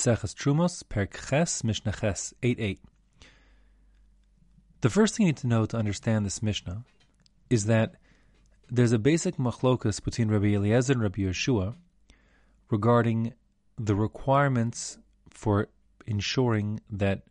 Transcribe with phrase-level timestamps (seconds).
[0.00, 2.78] Maseches Trumos, Perek Ches, Ches 8.8.
[4.80, 6.84] The first thing you need to know to understand this Mishnah
[7.50, 7.96] is that
[8.70, 11.74] there's a basic machlokas between Rabbi Eliezer and Rabbi Yehoshua
[12.70, 13.34] regarding
[13.76, 14.96] the requirements
[15.28, 15.68] for
[16.06, 17.24] ensuring that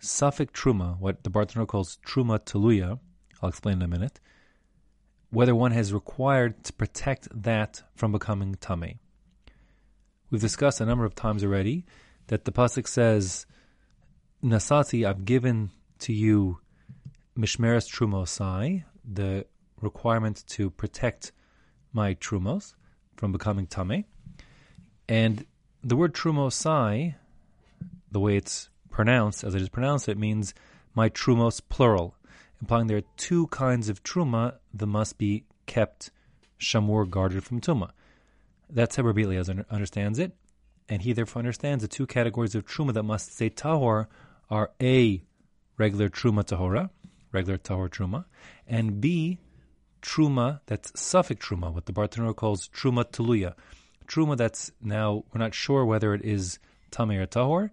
[0.00, 2.98] Safek Truma, what the Bartanur calls Truma Teluya,
[3.40, 4.18] I'll explain in a minute,
[5.30, 8.98] whether one has required to protect that from becoming Tame.
[10.30, 11.84] We've discussed a number of times already
[12.28, 13.46] that the Pasuk says,
[14.42, 16.58] Nasati, I've given to you
[17.38, 19.46] Mishmeres Trumosai, the
[19.80, 21.32] requirement to protect
[21.92, 22.74] my Trumos
[23.16, 24.04] from becoming Tame.
[25.08, 25.46] And
[25.82, 27.14] the word Trumosai,
[28.10, 30.54] the way it's pronounced, as it is pronounced, it means
[30.94, 32.14] my Trumos plural,
[32.60, 36.10] implying there are two kinds of Truma that must be kept
[36.58, 37.90] shamur guarded from Tuma.
[38.70, 40.32] That's how understands it,
[40.88, 44.06] and he therefore understands the two categories of Truma that must say Tahor
[44.50, 45.22] are A,
[45.78, 46.90] regular Truma Tahora,
[47.32, 48.24] regular Tahor Truma,
[48.66, 49.38] and B,
[50.02, 53.54] Truma that's Safek Truma, what the Bartanura calls Truma Teluya.
[54.06, 56.58] Truma that's now, we're not sure whether it is
[56.90, 57.70] Tameh or Tahor,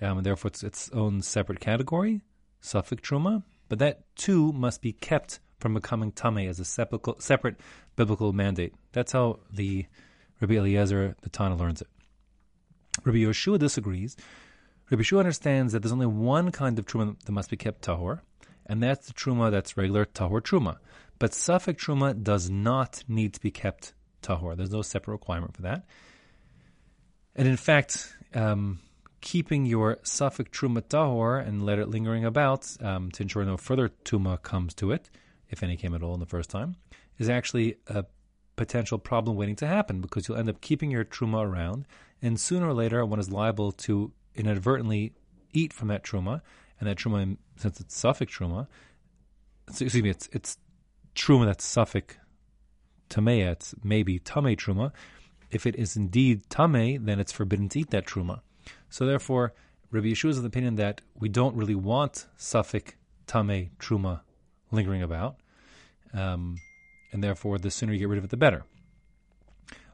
[0.00, 2.22] um, therefore it's its own separate category,
[2.62, 7.56] Safek Truma, but that too must be kept from becoming Tameh as a separate, separate
[7.96, 8.74] biblical mandate.
[8.92, 9.86] That's how the
[10.42, 11.88] Rabbi Eliezer, the Tana, learns it.
[13.04, 14.16] Rabbi Yehoshua disagrees.
[14.90, 18.20] Rabbi Yehoshua understands that there's only one kind of truma that must be kept tahor,
[18.66, 20.78] and that's the truma that's regular tahor truma.
[21.20, 24.56] But safek truma does not need to be kept tahor.
[24.56, 25.84] There's no separate requirement for that.
[27.36, 28.80] And in fact, um,
[29.20, 33.90] keeping your safek truma tahor and let it lingering about um, to ensure no further
[34.04, 35.08] tuma comes to it,
[35.50, 36.74] if any came at all in the first time,
[37.18, 38.04] is actually a
[38.56, 41.86] potential problem waiting to happen because you'll end up keeping your truma around,
[42.20, 45.12] and sooner or later one is liable to inadvertently
[45.52, 46.40] eat from that truma,
[46.78, 48.66] and that truma, since it's safek truma,
[49.68, 50.58] excuse me, it's it's
[51.14, 52.16] truma that's safek
[53.10, 54.92] tameya, it's maybe tame truma.
[55.50, 58.40] If it is indeed tame, then it's forbidden to eat that truma.
[58.88, 59.52] So therefore,
[59.90, 62.92] Rabbi Yehoshua is of the opinion that we don't really want safek
[63.26, 64.20] tame truma
[64.70, 65.36] lingering about.
[66.14, 66.56] Um,
[67.12, 68.64] and therefore the sooner you get rid of it, the better.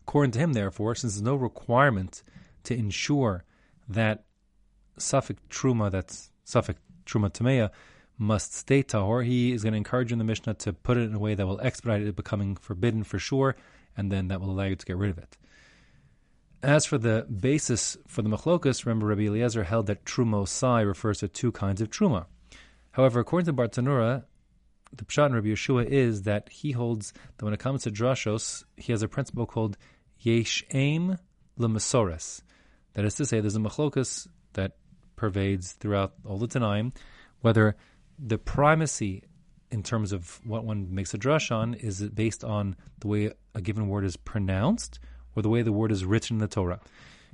[0.02, 2.22] According to him, therefore, since there's no requirement
[2.64, 3.44] to ensure
[3.88, 4.24] that
[4.98, 7.70] safek truma, that's safek truma tameya,
[8.16, 11.14] must stay tahor, he is going to encourage in the Mishnah to put it in
[11.14, 13.54] a way that will expedite it becoming forbidden for sure,
[13.96, 15.36] and then that will allow you to get rid of it.
[16.62, 21.28] As for the basis for the machlokas, remember Rabbi Eliezer held that trumosai refers to
[21.28, 22.26] two kinds of truma.
[22.92, 24.24] However, according to Bartanura,
[24.96, 28.64] the Pshat in Rabbi Yehoshua is that he holds that when it comes to drashos,
[28.76, 29.76] he has a principle called
[30.20, 31.18] yesh aim
[31.58, 32.42] lemesores.
[32.94, 34.76] That is to say, there's a machlokas that
[35.16, 36.92] pervades throughout all the Tanaim,
[37.40, 37.76] whether
[38.18, 39.24] the primacy
[39.70, 43.60] in terms of what one makes a drush on is based on the way a
[43.60, 44.98] given word is pronounced
[45.36, 46.80] or the way the word is written in the Torah.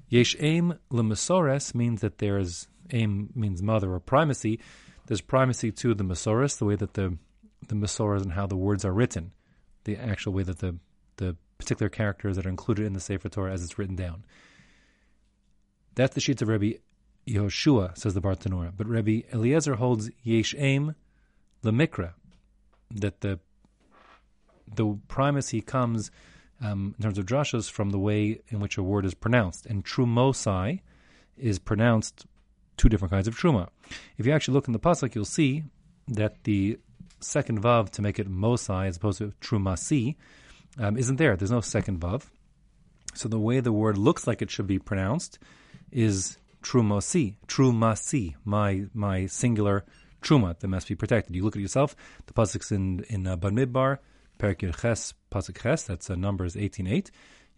[0.09, 4.61] Yesh aim lemesores means that there's aim means mother or primacy.
[5.07, 7.17] There's primacy to the Masoris, the way that the
[7.69, 9.33] the Masoras and how the words are written,
[9.85, 10.77] the actual way that the
[11.17, 14.25] the particular characters that are included in the Sefer Torah as it's written down.
[15.95, 16.73] That's the sheets of Rabbi
[17.27, 18.73] Yehoshua, says the Bartanura.
[18.77, 20.95] But Rabbi Eliezer holds Yesh Aim
[21.63, 22.15] Lemikra,
[22.91, 23.39] that the
[24.75, 26.11] the primacy comes
[26.61, 29.67] um, in terms of drashas from the way in which a word is pronounced.
[29.67, 30.81] And trumosai
[31.37, 32.27] is pronounced
[32.77, 33.69] two different kinds of truma.
[34.19, 35.65] If you actually look in the pasuk, you'll see
[36.09, 36.79] that the
[37.21, 40.17] second vav to make it mosai as opposed to trumasi
[40.79, 41.37] um, isn't there.
[41.37, 42.25] There's no second vav.
[43.15, 45.39] So the way the word looks like it should be pronounced
[45.93, 49.85] is trumosi, trumasi, my my singular
[50.23, 51.37] truma that must be protected.
[51.37, 51.95] You look at yourself.
[52.27, 53.99] The pasuk's in in uh, Bamidbar,
[54.39, 55.85] Perikir Ches, pasuk Ches.
[55.85, 57.11] That's uh, Numbers eighteen eight.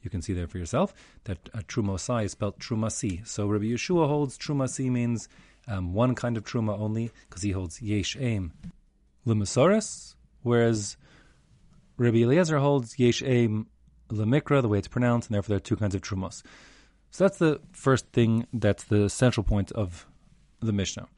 [0.02, 0.92] You can see there for yourself
[1.24, 3.26] that uh, trumosai is spelled trumasi.
[3.26, 5.28] So Rabbi Yehoshua holds trumasi means
[5.66, 8.52] um, one kind of truma only because he holds yesh aim
[9.26, 10.96] lemesores, whereas
[11.96, 13.66] Rabbi Eliezer holds Yesh Aim
[14.10, 16.42] Lemikra, the way it's pronounced, and therefore there are two kinds of trumos.
[17.10, 20.06] So that's the first thing, that's the central point of
[20.60, 21.08] the Mishnah.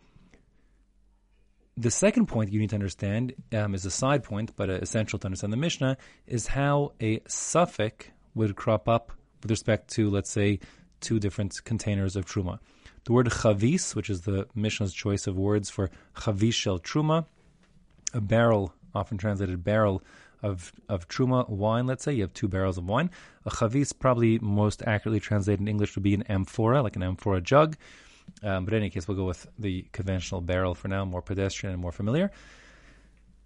[1.76, 5.18] The second point you need to understand um, is a side point, but uh, essential
[5.20, 5.96] to understand the Mishnah,
[6.26, 9.12] is how a safek would crop up
[9.42, 10.60] with respect to, let's say,
[11.00, 12.58] two different containers of truma.
[13.04, 17.26] The word chavis, which is the Mishnah's choice of words for chavis truma,
[18.14, 20.02] a barrel, often translated barrel
[20.42, 21.86] of of truma wine.
[21.86, 23.10] Let's say you have two barrels of wine.
[23.44, 27.40] A chavis, probably most accurately translated in English, would be an amphora, like an amphora
[27.40, 27.76] jug.
[28.42, 31.72] Um, but in any case, we'll go with the conventional barrel for now, more pedestrian
[31.72, 32.30] and more familiar.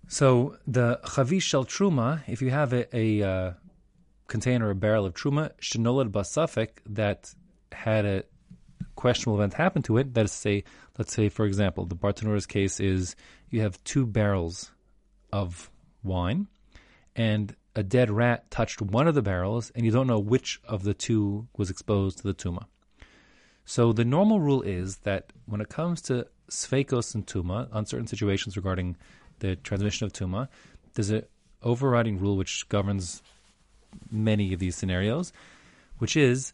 [0.09, 3.53] So the chavis shel truma, if you have a, a uh,
[4.27, 7.33] container, a barrel of truma, shenolad basafek that
[7.71, 8.25] had a
[8.97, 10.15] questionable event happen to it.
[10.15, 10.65] That is, say,
[10.99, 13.17] let's say, for example, the Bartanura's case is
[13.51, 14.71] you have two barrels
[15.33, 15.71] of
[16.03, 16.49] wine,
[17.17, 20.83] and a dead rat touched one of the barrels, and you don't know which of
[20.83, 22.67] the two was exposed to the tuma.
[23.65, 28.57] So the normal rule is that when it comes to sfekos and tuma, uncertain situations
[28.57, 28.97] regarding
[29.39, 30.49] the transmission of tuma,
[30.95, 31.25] there's an
[31.63, 33.23] overriding rule which governs
[34.11, 35.33] many of these scenarios,
[35.99, 36.53] which is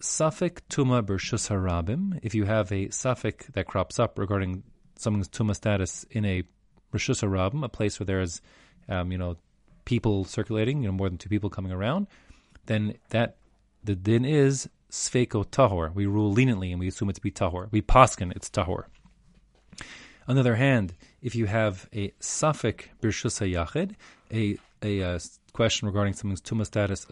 [0.00, 4.62] Safek Tuma Bershus Harabim, if you have a safek that crops up regarding
[4.96, 6.42] someone's Tuma status in a
[6.92, 8.40] Bershus Harabim, a place where there's,
[8.88, 9.36] um, you know,
[9.84, 12.06] people circulating, you know, more than two people coming around,
[12.66, 13.36] then that,
[13.84, 15.94] the din is Sfeko Tahor.
[15.94, 17.70] We rule leniently and we assume it to be Tahor.
[17.70, 18.84] We paskin, it's Tahor.
[20.28, 23.96] On the other hand, if you have a safek Bershus Hayachid,
[24.32, 25.18] a, a, a uh,
[25.52, 27.06] question regarding someone's Tuma status,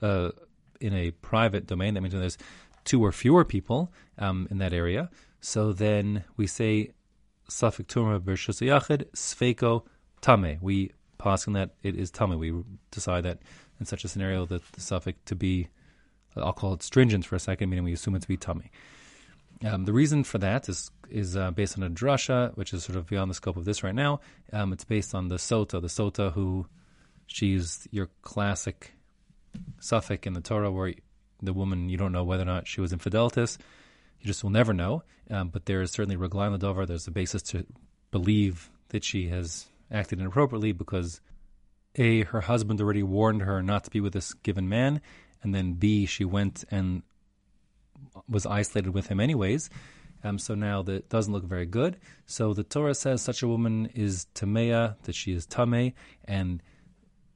[0.00, 0.30] uh,
[0.80, 2.38] in a private domain, that means when there's
[2.84, 5.10] two or fewer people um, in that area.
[5.40, 6.90] So then we say
[7.48, 9.84] safek tuma b'rshus yachid sfeko
[10.20, 10.58] tame.
[10.60, 12.38] We pass on that it is tame.
[12.38, 12.54] We
[12.90, 13.38] decide that
[13.78, 15.68] in such a scenario that the safek to be,
[16.36, 18.64] I'll call it stringent for a second, meaning we assume it to be tame.
[19.62, 22.96] Um, the reason for that is is uh, based on a drasha, which is sort
[22.96, 24.20] of beyond the scope of this right now.
[24.52, 26.66] Um, it's based on the sota, the sota who
[27.26, 28.92] she's your classic
[29.80, 30.94] safek in the Torah where
[31.42, 33.58] the woman, you don't know whether or not she was infidelitas.
[34.20, 35.02] You just will never know.
[35.30, 36.86] Um, but there is certainly reglaim Ladover.
[36.86, 37.64] There's a basis to
[38.10, 41.20] believe that she has acted inappropriately because
[41.96, 45.00] A, her husband already warned her not to be with this given man,
[45.42, 47.02] and then B, she went and
[48.28, 49.70] was isolated with him anyways.
[50.22, 51.96] Um, so now that doesn't look very good.
[52.26, 55.94] So the Torah says such a woman is tamea, that she is tame,
[56.24, 56.62] and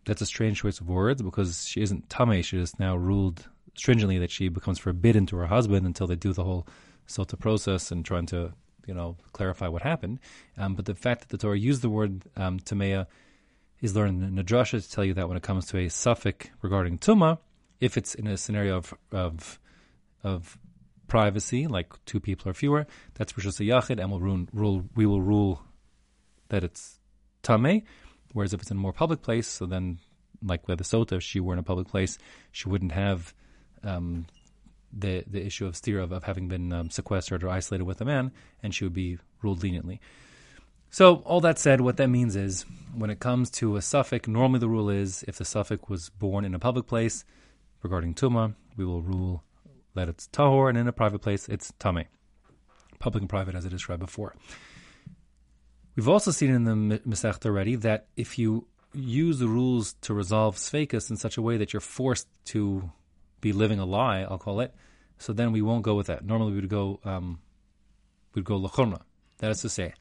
[0.05, 2.43] that's a strange choice of words because she isn't tame.
[2.43, 6.33] She is now ruled stringently that she becomes forbidden to her husband until they do
[6.33, 6.67] the whole
[7.09, 8.53] sota process and trying to
[8.87, 10.21] you know clarify what happened.
[10.57, 13.07] Um, but the fact that the Torah used the word um, tamea
[13.81, 16.49] is learned in the drasha to tell you that when it comes to a safek
[16.63, 17.39] regarding tuma,
[17.81, 19.59] if it's in a scenario of of,
[20.23, 20.59] of
[21.07, 25.23] privacy, like two people or fewer, that's a yachid, and we'll rule, rule we will
[25.23, 25.63] rule
[26.49, 26.99] that it's
[27.43, 27.83] tame.
[28.35, 30.01] Whereas if it's in a more public place, so then,
[30.43, 32.19] like with the sota, if she were in a public place,
[32.53, 33.33] she wouldn't have
[33.83, 34.27] um,
[34.93, 38.05] the the issue of steer of, of having been um, sequestered or isolated with a
[38.05, 38.33] man,
[38.63, 40.01] and she would be ruled leniently.
[40.91, 42.65] So, all that said, what that means is
[42.95, 46.45] when it comes to a safek, normally the rule is if the safek was born
[46.45, 47.25] in a public place,
[47.83, 49.45] regarding tuma, we will rule
[49.95, 52.05] that it's tahor, and in a private place, it's tame.
[52.99, 54.35] Public and private, as I described before.
[55.97, 60.57] We've also seen in the Masechta already that if you use the rules to resolve
[60.57, 62.91] Sfekas in such a way that you're forced to
[63.41, 64.75] be living a lie, I'll call it,
[65.19, 66.25] so then we won't go with that.
[66.25, 67.39] Normally we would go um,
[68.35, 69.03] we'd go Lachumra.
[69.39, 69.95] That is to say,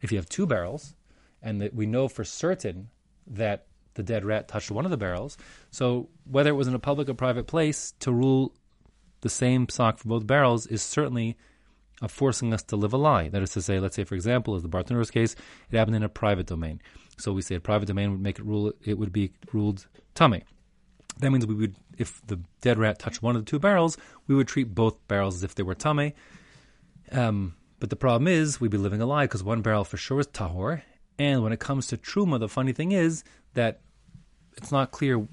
[0.00, 0.94] if you have two barrels
[1.42, 2.88] and that we know for certain
[3.26, 5.36] that the dead rat touched one of the barrels,
[5.70, 8.54] so whether it was in a public or private place, to rule
[9.20, 11.36] the same sock for both barrels is certainly
[12.02, 13.28] of forcing us to live a lie.
[13.28, 15.34] That is to say, let's say, for example, as the Bartanur's case,
[15.70, 16.80] it happened in a private domain.
[17.16, 18.72] So we say a private domain would make it rule.
[18.84, 20.42] It would be ruled tame.
[21.18, 24.34] That means we would, if the dead rat touched one of the two barrels, we
[24.34, 26.12] would treat both barrels as if they were tame.
[27.10, 30.20] Um, but the problem is, we'd be living a lie because one barrel for sure
[30.20, 30.82] is tahor.
[31.18, 33.24] And when it comes to truma, the funny thing is
[33.54, 33.80] that
[34.58, 35.26] it's not clear.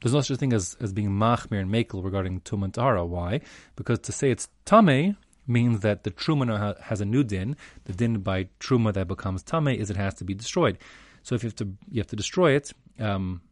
[0.00, 3.04] There's no such thing as, as being machmir and makel regarding tum and tahara.
[3.04, 3.40] Why?
[3.74, 5.16] Because to say it's tame
[5.48, 7.56] means that the truma has a new din.
[7.84, 10.78] The din by truma that becomes tame is it has to be destroyed.
[11.22, 13.42] So if you have to you have to destroy it, um,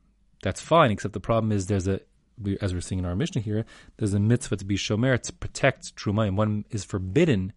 [0.43, 0.91] that's fine.
[0.91, 2.01] Except the problem is there's a
[2.61, 3.65] as we're seeing in our Mishnah here,
[3.97, 7.53] there's a mitzvah to be shomer to protect truma, and one is forbidden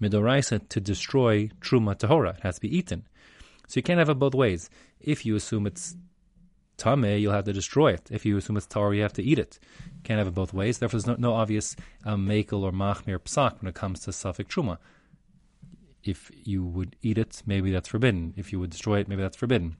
[0.00, 2.36] midoraisa to destroy truma tahora.
[2.36, 3.06] It has to be eaten.
[3.66, 4.70] So you can't have it both ways.
[5.00, 5.96] If you assume it's
[6.78, 8.08] tame, you'll have to destroy it.
[8.10, 9.58] If you assume it's tahor, you have to eat it.
[10.04, 10.78] Can't have it both ways.
[10.78, 14.46] Therefore, there's no, no obvious um, makel or machmir psak when it comes to safek
[14.46, 14.78] truma.
[16.02, 18.32] If you would eat it, maybe that's forbidden.
[18.36, 19.76] If you would destroy it, maybe that's forbidden.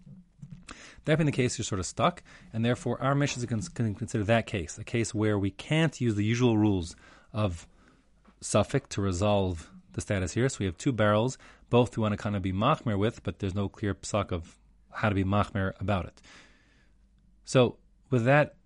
[1.05, 4.25] That being the case, you're sort of stuck, and therefore our mission is to consider
[4.25, 6.97] that case, a case where we can't use the usual rules
[7.33, 7.67] of
[8.43, 10.49] safek to resolve the status here.
[10.49, 11.39] So we have two barrels,
[11.71, 14.59] both we want to kind of be machmir with, but there's no clear psak of
[14.93, 16.21] how to be machmir about it.
[17.49, 17.79] So,
[18.11, 18.57] with that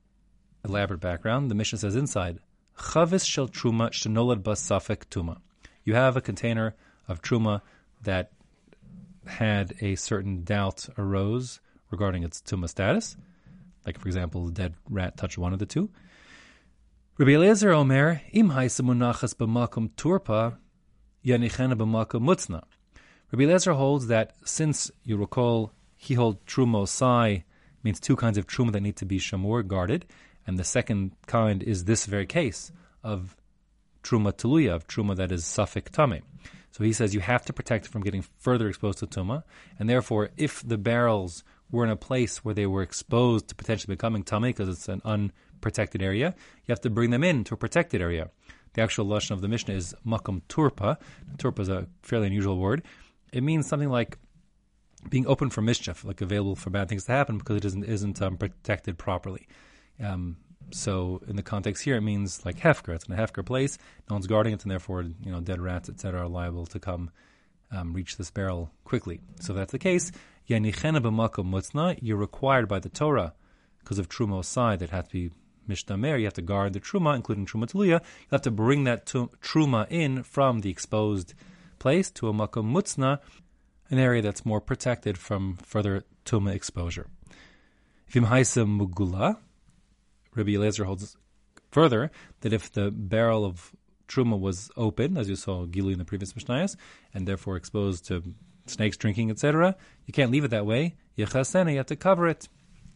[0.64, 2.40] elaborate background, the Mishnah says inside,
[2.76, 5.36] Chavis shel truma shenolad basafek tuma.
[5.84, 6.74] You have a container
[7.06, 7.60] of truma
[8.02, 8.32] that
[9.24, 11.60] had a certain doubt arose
[11.92, 13.16] regarding its tuma status,
[13.86, 15.88] like for example, the dead rat touched one of the two.
[17.18, 20.56] Rabbi Eliezer Omer, im munachas b'makom turpa,
[21.24, 22.64] yanichena b'makom mutzna.
[23.30, 27.44] Rabbi Eliezer holds that since you recall he held trumosai
[27.84, 30.06] means two kinds of truma that need to be shamur guarded,
[30.46, 32.72] and the second kind is this very case
[33.02, 33.36] of
[34.02, 36.22] truma tuluya, of truma that is safek tame.
[36.72, 39.44] So he says you have to protect from getting further exposed to tuma,
[39.78, 43.94] and therefore, if the barrels were in a place where they were exposed to potentially
[43.94, 46.34] becoming tame because it's an unprotected area,
[46.66, 48.30] you have to bring them in to a protected area.
[48.74, 50.96] The actual lashon of the Mishnah is makom turpa.
[51.36, 52.82] Turpa is a fairly unusual word.
[53.32, 54.18] It means something like
[55.08, 58.22] being open for mischief, like available for bad things to happen because it isn't isn't
[58.22, 59.46] um, protected properly.
[60.02, 60.36] Um,
[60.70, 62.94] so in the context here, it means like hefker.
[62.94, 63.78] It's in a hefker place.
[64.08, 67.10] No one's guarding it, and therefore, you know, dead rats, etc., are liable to come
[67.70, 69.20] um, reach this barrel quickly.
[69.40, 70.12] So if that's the case.
[70.46, 70.60] You're
[72.16, 73.34] required by the Torah
[73.78, 75.30] because of trumosai that has to be
[75.68, 76.18] mishtamer.
[76.18, 78.00] You have to guard the truma, including truma teluya.
[78.00, 81.34] You have to bring that truma in from the exposed
[81.78, 83.18] place to a makom mutzna,
[83.92, 87.06] an area that's more protected from further tuma exposure.
[88.08, 89.36] Vim mugula
[90.34, 91.16] Rabbi Eliezer holds
[91.70, 93.72] further that if the barrel of
[94.08, 96.76] truma was open, as you saw gilui in the previous Mishnayos,
[97.14, 98.22] and therefore exposed to
[98.66, 100.96] snakes drinking, etc., you can't leave it that way.
[101.16, 102.48] You have to cover it,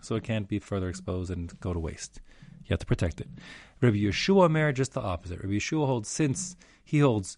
[0.02, 2.20] so it can't be further exposed and go to waste.
[2.64, 3.28] You have to protect it.
[3.80, 5.40] Rabbi Yehoshua Mer, just the opposite.
[5.40, 7.36] Rabbi Yehoshua holds, since he holds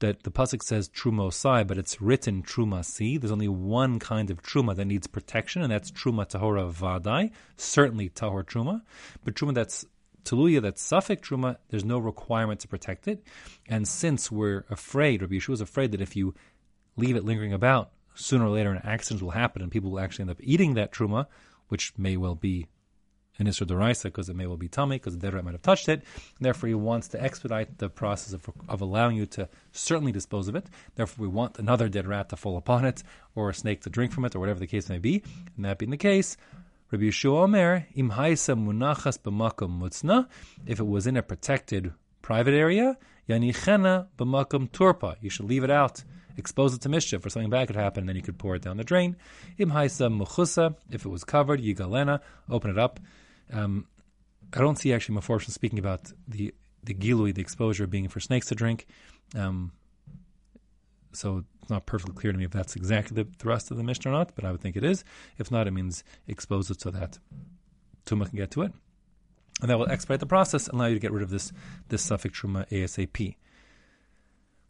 [0.00, 3.20] that the pasuk says truma trumosai, but it's written trumasi.
[3.20, 8.10] There's only one kind of truma that needs protection, and that's truma tahora vadai, certainly
[8.10, 8.82] tahor truma.
[9.24, 9.86] But truma that's
[10.24, 13.22] tuluya, that's safek truma, there's no requirement to protect it.
[13.68, 16.34] And since we're afraid, Rabbi Yehoshua is afraid that if you
[16.96, 20.24] leave it lingering about, sooner or later an accident will happen, and people will actually
[20.24, 21.26] end up eating that truma,
[21.68, 22.66] which may well be
[23.38, 25.62] an Issur Doraisa because it may well be tame because the dead rat might have
[25.62, 26.02] touched it.
[26.40, 30.56] Therefore, he wants to expedite the process of, of allowing you to certainly dispose of
[30.56, 30.66] it.
[30.94, 33.02] Therefore, we want another dead rat to fall upon it
[33.34, 35.22] or a snake to drink from it or whatever the case may be.
[35.56, 36.36] And that being the case,
[36.90, 40.28] Rabbi Yehoshua Omer, im munachas b'makom mutzna,
[40.66, 42.96] if it was in a protected private area,
[43.28, 46.04] yanichena b'makom turpa, you should leave it out
[46.38, 48.62] expose it to mischief or something bad could happen, and then you could pour it
[48.62, 49.16] down the drain.
[49.58, 53.00] Im haisa muchusa, if it was covered, yigalena, open it up,
[53.52, 53.86] um,
[54.52, 58.46] I don't see actually Meforshim speaking about the the gilui, the exposure being for snakes
[58.46, 58.86] to drink.
[59.34, 59.72] Um,
[61.12, 64.10] so it's not perfectly clear to me if that's exactly the thrust of the Mishnah
[64.10, 65.04] or not, but I would think it is.
[65.36, 67.18] If not, it means expose it so that
[68.04, 68.72] Tuma can get to it.
[69.60, 71.52] And that will expedite the process and allow you to get rid of this,
[71.88, 73.36] this safek truma ASAP.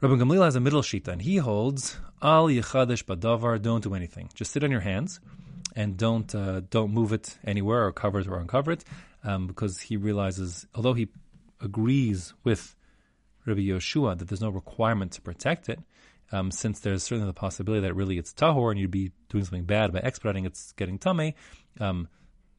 [0.00, 3.60] Rabbi Gamliel has a middle sheet, and he holds al yichadish badavar.
[3.60, 4.30] Don't do anything.
[4.34, 5.20] Just sit on your hands
[5.76, 8.84] and don't uh, don't move it anywhere or cover it or uncover it,
[9.22, 11.08] um, because he realizes, although he
[11.60, 12.74] agrees with
[13.44, 15.78] Rabbi Yehoshua that there's no requirement to protect it,
[16.32, 19.64] um, since there's certainly the possibility that really it's tahor and you'd be doing something
[19.64, 21.34] bad by expediting its getting tame,
[21.78, 22.08] um,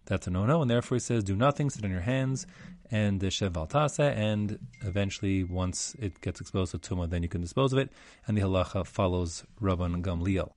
[0.06, 2.48] that's a no-no, and therefore he says, do nothing, sit on your hands,
[2.90, 7.74] and sheval tase, and eventually, once it gets exposed to tuma, then you can dispose
[7.74, 7.92] of it,
[8.26, 10.52] and the halacha follows Rabban Gamliel.